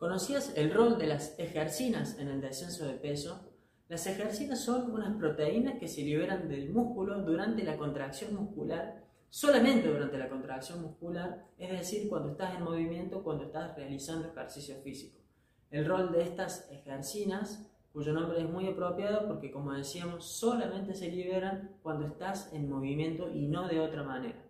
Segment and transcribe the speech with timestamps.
[0.00, 3.52] ¿Conocías el rol de las ejercinas en el descenso de peso?
[3.86, 9.92] Las ejercinas son unas proteínas que se liberan del músculo durante la contracción muscular, solamente
[9.92, 15.20] durante la contracción muscular, es decir, cuando estás en movimiento, cuando estás realizando ejercicio físico.
[15.70, 21.10] El rol de estas ejercinas, cuyo nombre es muy apropiado porque como decíamos, solamente se
[21.10, 24.46] liberan cuando estás en movimiento y no de otra manera.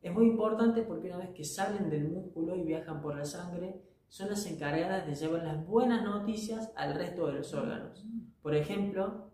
[0.00, 3.82] Es muy importante porque una vez que salen del músculo y viajan por la sangre,
[4.08, 8.04] son las encargadas de llevar las buenas noticias al resto de los órganos.
[8.42, 9.30] Por ejemplo,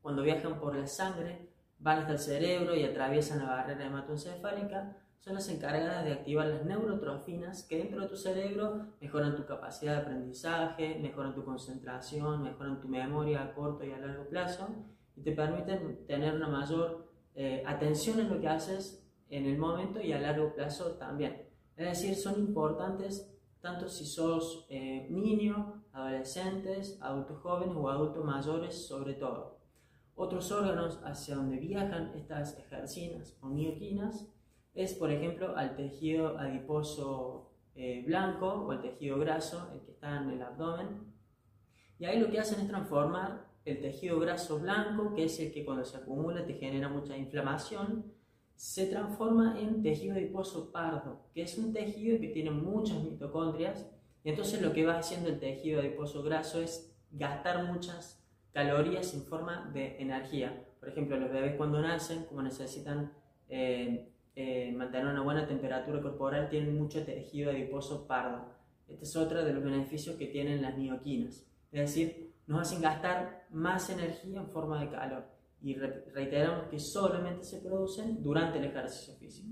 [0.00, 1.48] cuando viajan por la sangre,
[1.78, 6.64] van hasta el cerebro y atraviesan la barrera hematoencefálica, son las encargadas de activar las
[6.64, 12.80] neurotrofinas que dentro de tu cerebro mejoran tu capacidad de aprendizaje, mejoran tu concentración, mejoran
[12.80, 14.68] tu memoria a corto y a largo plazo
[15.16, 20.00] y te permiten tener una mayor eh, atención en lo que haces en el momento
[20.00, 21.46] y a largo plazo también.
[21.76, 28.86] Es decir, son importantes tanto si sos eh, niño, adolescentes, adultos jóvenes o adultos mayores
[28.86, 29.60] sobre todo.
[30.16, 34.28] Otros órganos hacia donde viajan estas ejercinas o mioquinas
[34.74, 40.18] es, por ejemplo, al tejido adiposo eh, blanco o al tejido graso, el que está
[40.20, 41.12] en el abdomen.
[41.98, 45.64] Y ahí lo que hacen es transformar el tejido graso blanco, que es el que
[45.64, 48.12] cuando se acumula te genera mucha inflamación,
[48.56, 53.86] se transforma en tejido adiposo pardo, que es un tejido que tiene muchas mitocondrias,
[54.24, 59.22] y entonces lo que va haciendo el tejido adiposo graso es gastar muchas calorías en
[59.22, 60.64] forma de energía.
[60.78, 63.12] Por ejemplo, los bebés cuando nacen, como necesitan
[63.48, 68.46] eh, eh, mantener una buena temperatura corporal, tienen mucho tejido adiposo pardo.
[68.88, 71.46] Este es otro de los beneficios que tienen las mioquinas.
[71.72, 77.44] Es decir, nos hacen gastar más energía en forma de calor y reiteramos que solamente
[77.44, 79.48] se producen durante el ejercicio físico.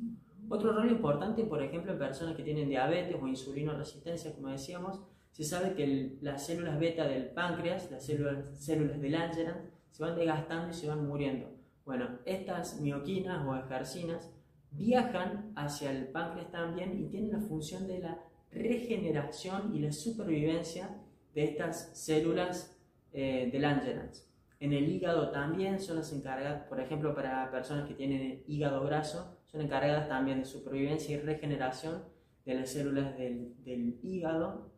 [0.49, 5.01] Otro rol importante, por ejemplo, en personas que tienen diabetes o insulino resistencia, como decíamos,
[5.31, 10.17] se sabe que las células beta del páncreas, las células, células del Langerhans, se van
[10.17, 11.55] desgastando y se van muriendo.
[11.85, 14.31] Bueno, estas mioquinas o ejercinas
[14.73, 18.19] viajan hacia el páncreas también y tienen la función de la
[18.51, 21.01] regeneración y la supervivencia
[21.35, 22.77] de estas células
[23.13, 24.30] eh, del Langerhans.
[24.61, 29.39] En el hígado también son las encargadas, por ejemplo, para personas que tienen hígado graso,
[29.47, 32.05] son encargadas también de supervivencia y regeneración
[32.45, 34.71] de las células del, del hígado.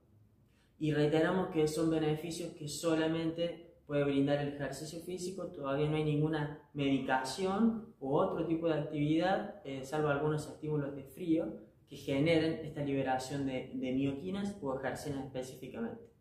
[0.79, 6.05] Y reiteramos que son beneficios que solamente puede brindar el ejercicio físico, todavía no hay
[6.05, 12.65] ninguna medicación u otro tipo de actividad, eh, salvo algunos estímulos de frío, que generen
[12.65, 16.13] esta liberación de, de mioquinas o ejercinas específicamente.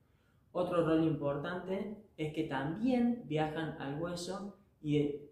[0.54, 5.30] Otro rol importante es que también viajan al hueso y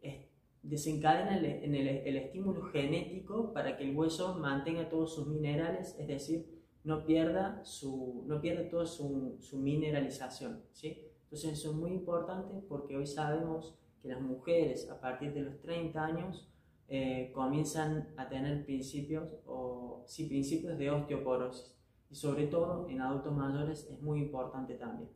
[0.63, 6.46] desencadenan el, el, estímulo genético para que el hueso mantenga todos sus minerales, es decir,
[6.84, 10.63] no pierda, su, no pierda toda su, su mineralización.
[10.72, 11.06] ¿sí?
[11.24, 15.59] Entonces eso es muy importante porque hoy sabemos que las mujeres a partir de los
[15.62, 16.50] 30 años
[16.88, 21.78] eh, comienzan a tener principios, o, sí, principios de osteoporosis
[22.09, 25.09] y sobre todo en adultos mayores es muy importante también.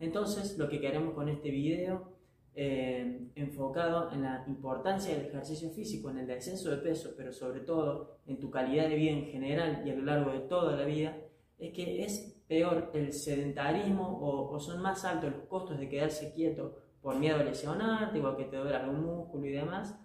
[0.00, 2.12] Entonces, lo que queremos con este video,
[2.54, 7.60] eh, enfocado en la importancia del ejercicio físico, en el descenso de peso, pero sobre
[7.60, 10.84] todo en tu calidad de vida en general y a lo largo de toda la
[10.84, 11.16] vida,
[11.58, 16.78] es que es peor el sedentarismo o, son más altos los costos de quedarse quieto
[17.02, 19.96] por miedo a lesionarte o a que te duela algún músculo y demás,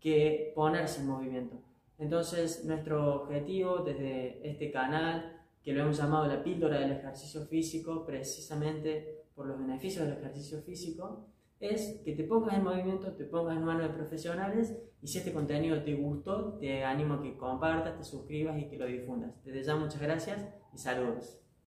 [0.00, 1.56] que ponerse en movimiento.
[1.98, 8.04] Entonces, nuestro objetivo desde este canal que lo hemos llamado la píldora del ejercicio físico,
[8.04, 11.26] precisamente por los beneficios del ejercicio físico,
[11.60, 15.32] es que te pongas en movimiento, te pongas en manos de profesionales y si este
[15.32, 19.32] contenido te gustó, te animo a que compartas, te suscribas y que lo difundas.
[19.44, 21.42] Desde ya muchas gracias y saludos.